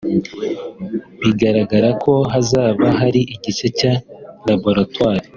[1.23, 3.93] bigaragara ko hazaba hari igice cya
[4.47, 5.27] laboratwari